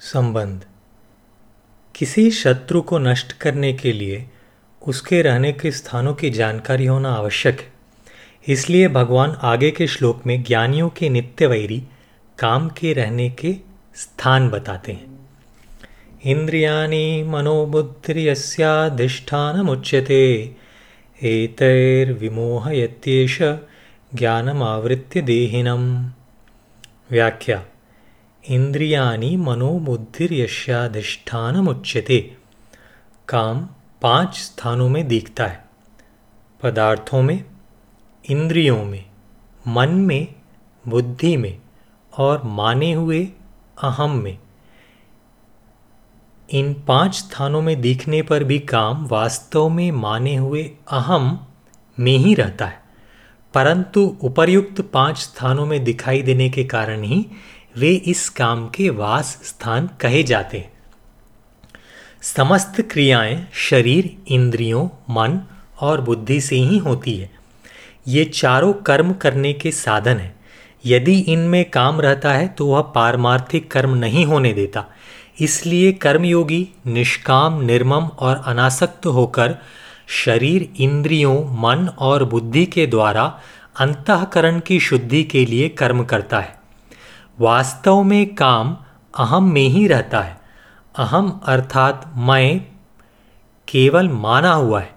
[0.00, 0.64] संबंध।
[1.94, 4.30] किसी शत्रु को नष्ट करने के लिए
[4.86, 7.72] उसके रहने के स्थानों की जानकारी होना आवश्यक है।
[8.48, 11.82] इसलिए भगवान आगे के श्लोक में ज्ञानियों के नित्य वैरी
[12.38, 13.56] काम के रहने के
[13.94, 15.28] स्थान बताते हैं।
[16.24, 20.56] इंद्रियाणी मनोबुद्धिर्यस्याधिष्ठान मुच्यते
[21.22, 23.42] एतैर्विमोहयत्येष
[24.14, 26.10] ज्ञानमावृत्य देहिनम
[27.10, 27.64] व्याख्या।
[28.44, 32.36] इंद्रियानी मनोबुद्धिर्यशाधिष्ठान मुच्यते
[33.28, 33.68] काम
[34.02, 35.64] पाँच स्थानों में दिखता है
[36.60, 37.44] पदार्थों में
[38.24, 39.04] इंद्रियों में
[39.68, 40.34] मन में
[40.84, 41.58] बुद्धि में
[42.12, 43.28] और माने हुए
[43.82, 44.38] अहम में
[46.48, 51.46] इन पाँच स्थानों में दिखने पर भी काम वास्तव में माने हुए अहम
[51.98, 52.80] में ही रहता है
[53.54, 57.26] परंतु उपर्युक्त पाँच स्थानों में दिखाई देने के कारण ही
[57.76, 60.68] वे इस काम के वास स्थान कहे जाते
[62.22, 65.40] समस्त क्रियाएँ शरीर, इंद्रियों, मन
[65.80, 67.30] और बुद्धि से ही होती है।
[68.08, 70.40] ये चारों कर्म करने के साधन हैं।
[70.86, 74.84] यदि इनमें काम रहता है तो वह पारमार्थिक कर्म नहीं होने देता।
[75.40, 79.56] इसलिए कर्मयोगी निष्काम, निर्मम और अनासक्त होकर
[80.08, 83.40] शरीर, इंद्रियों, मन और बुद्धि के द्वारा
[83.76, 86.59] अंतकरण की शुद्धि के लिए कर्म करता है।
[87.40, 88.76] वास्तव में काम
[89.14, 90.40] अहम में ही रहता है।
[90.94, 92.60] अहम अर्थात मैं
[93.68, 94.90] केवल माना हुआ है।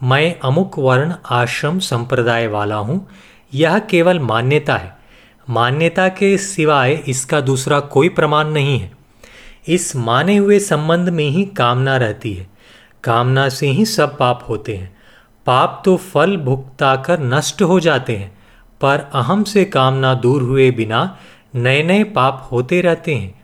[0.00, 3.08] मैं अमुक वर्ण आश्रम संप्रदाय वाला हूँ,
[3.54, 4.96] यह केवल मान्यता है।
[5.48, 8.90] मान्यता के सिवाय इसका दूसरा कोई प्रमाण नहीं है।
[9.68, 12.46] इस माने हुए संबंध में ही कामना रहती है।
[13.04, 14.96] कामना से ही सब पाप होते हैं।
[15.46, 18.36] पाप तो फल भुगता कर नष्ट हो जाते हैं,
[18.80, 21.18] पर अहम से कामना दूर हुए बिना
[21.54, 23.40] नए नए पाप होते रहते हैं।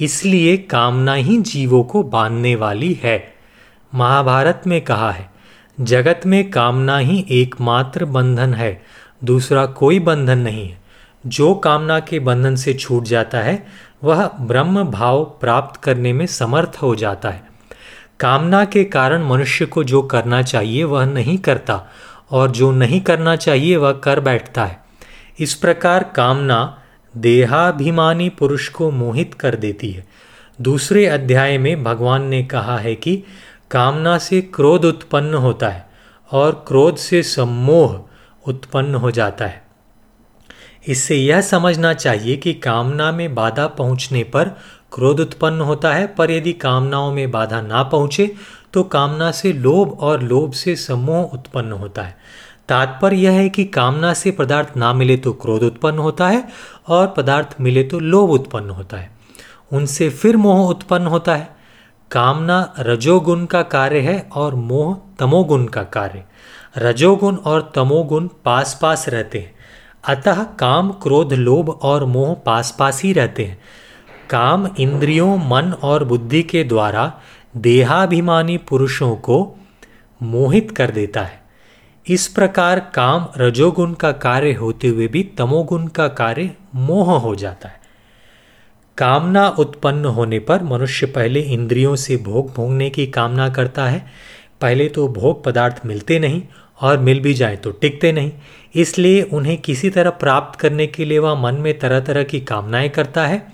[0.00, 3.34] इसलिए कामना ही जीवों को बांधने वाली है।
[3.94, 5.30] महाभारत में कहा है,
[5.80, 8.82] जगत में कामना ही एकमात्र बंधन है,
[9.24, 10.82] दूसरा कोई बंधन नहीं है।
[11.26, 13.66] जो कामना के बंधन से छूट जाता है,
[14.04, 17.46] वह ब्रह्म भाव प्राप्त करने में समर्थ हो जाता है।
[18.20, 21.84] कामना के कारण मनुष्य को जो करना चाहिए, वह नहीं करता,
[22.30, 24.82] और जो नहीं करना चाहिए, वह कर बैठता है।
[25.38, 26.78] इस प्रकार कामना
[27.16, 30.04] देहाभिमानी पुरुष को मोहित कर देती है।
[30.58, 33.16] दूसरे अध्याय में भगवान ने कहा है कि
[33.70, 35.86] कामना से क्रोध उत्पन्न होता है
[36.30, 38.00] और क्रोध से सम्मोह
[38.48, 39.64] उत्पन्न हो जाता है।
[40.86, 44.48] इससे यह समझना चाहिए कि कामना में बाधा पहुँचने पर
[44.92, 48.34] क्रोध उत्पन्न होता है, पर यदि कामनाओं में बाधा ना पहुँचे
[48.72, 52.16] तो कामना से लोभ और लोभ से सम्मोह उत्पन्न होता है।
[52.68, 56.48] तात्पर्य यह है कि कामना से पदार्थ ना मिले तो क्रोध उत्पन्न होता है
[56.88, 59.10] और पदार्थ मिले तो लोभ उत्पन्न होता है।
[59.72, 61.56] उनसे फिर मोह उत्पन्न होता है।
[62.10, 66.24] कामना रजोगुण का कार्य है और मोह तमोगुण का कार्य।
[66.78, 69.54] रजोगुण और तमोगुण पास पास रहते हैं।
[70.08, 73.60] अतः काम, क्रोध, लोभ और मोह पास पास ही रहते हैं।
[74.30, 77.20] काम इंद्रियों, मन और बुद्धि के द्वारा
[77.56, 79.56] देहाभिमानी पुरुषों को
[80.22, 81.45] मोहित कर देता है।
[82.06, 87.68] इस प्रकार काम रजोगुण का कार्य होते हुए भी तमोगुण का कार्य मोह हो जाता
[87.68, 87.80] है।
[88.98, 94.06] कामना उत्पन्न होने पर मनुष्य पहले इंद्रियों से भोग भोगने की कामना करता है।
[94.60, 96.42] पहले तो भोग पदार्थ मिलते नहीं
[96.80, 98.32] और मिल भी जाए तो टिकते नहीं।
[98.74, 102.88] इसलिए उन्हें किसी तरह प्राप्त करने के लिए वह मन में तरह तरह की कामनाएँ
[102.88, 103.46] करता है।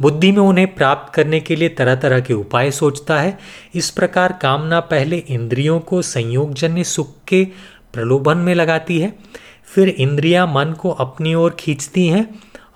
[0.00, 3.38] बुद्धि में उन्हें प्राप्त करने के लिए तरह तरह के उपाय सोचता है।
[3.74, 7.46] इस प्रकार कामना पहले इंद्रियों को संयोगजन्य सुख के
[7.94, 9.12] प्रलोभन में लगाती है।
[9.74, 12.28] फिर इंद्रियाँ मन को अपनी ओर खींचती हैं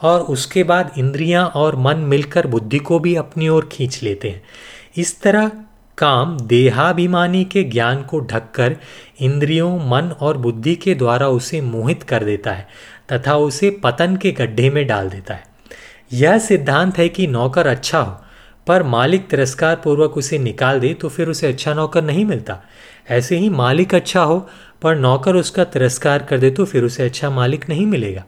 [0.02, 4.42] और उसके बाद इंद्रियाँ और मन मिलकर बुद्धि को भी अपनी ओर खींच लेते हैं।
[4.96, 5.50] इस तरह
[5.98, 8.76] काम देहाभिमानी के ज्ञान को ढककर
[9.20, 12.68] इंद्रियों, मन और बुद्धि के द्वारा उसे मोहित कर देता है
[13.12, 15.46] तथा उसे पतन के गड्ढे में डाल देता है।
[16.12, 18.16] यह सिद्धांत है कि नौकर अच्छा हो,
[18.66, 22.60] पर मालिक तिरस्कार पूर्वक उसे निकाल दे तो फिर उसे अच्छा नौकर नहीं मिलता।
[23.10, 24.46] ऐसे ही मालिक अच्छा हो
[24.82, 28.24] पर नौकर उसका तिरस्कार कर दे तो फिर उसे अच्छा मालिक नहीं मिलेगा।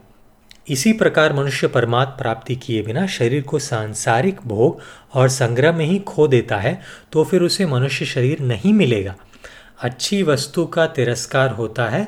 [0.69, 4.81] इसी प्रकार मनुष्य परमात्म प्राप्ति किए बिना शरीर को सांसारिक भोग
[5.13, 6.79] और संग्रह में ही खो देता है
[7.11, 9.15] तो फिर उसे मनुष्य शरीर नहीं मिलेगा।
[9.81, 12.03] अच्छी वस्तु का तिरस्कार होता है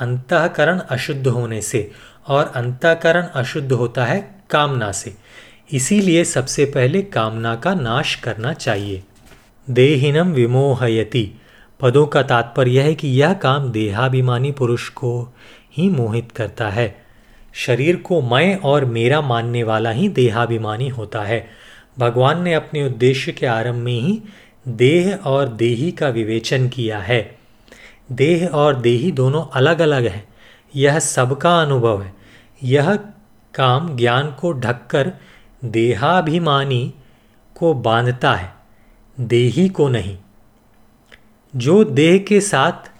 [0.00, 1.90] अंतकरण अशुद्ध होने से
[2.26, 4.18] और अंतकरण अशुद्ध होता है
[4.50, 5.14] कामना से।
[5.72, 9.02] इसीलिए सबसे पहले कामना का नाश करना चाहिए।
[9.68, 11.30] देहिनम विमोहयति।
[11.80, 15.34] पदों का तात्पर्य है कि यह काम देहाभिमानी पुरुष को
[15.76, 17.04] ही मोहित करता है।
[17.52, 21.48] शरीर को मैं और मेरा मानने वाला ही देहाभिमानी होता है।
[21.98, 24.22] भगवान ने अपने उद्देश्य के आरंभ में ही
[24.68, 27.38] देह और देही का विवेचन किया है।
[28.12, 30.28] देह और देही दोनों अलग अलग हैं।
[30.76, 32.14] यह सबका अनुभव है।
[32.62, 32.98] यह
[33.54, 35.12] काम ज्ञान को ढककर
[35.64, 36.94] देहाभिमानी
[37.54, 38.54] को बांधता है।
[39.20, 40.18] देही को नहीं।
[41.56, 42.90] जो देह के साथ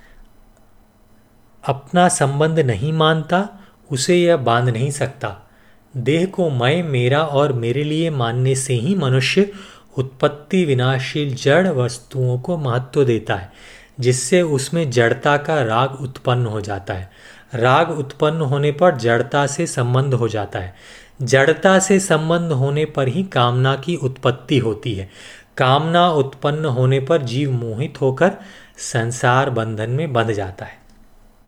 [1.68, 3.48] अपना संबंध नहीं मानता,
[3.90, 5.50] उसे यह बाँध नहीं सकता।
[5.96, 9.52] देह को मैं, मेरा और मेरे लिए मानने से ही मनुष्य
[9.98, 13.52] उत्पत्ति विनाशील जड़ वस्तुओं को महत्व देता है,
[14.00, 17.10] जिससे उसमें जड़ता का राग उत्पन्न हो जाता है।
[17.54, 20.74] राग उत्पन्न होने पर जड़ता से संबंध हो जाता है।
[21.22, 25.10] जड़ता से संबंध होने पर ही कामना की उत्पत्ति होती है।
[25.58, 28.32] कामना उत्पन्न होने पर जीव मोहित होकर
[28.76, 30.77] संसार बंधन में बंध जाता है।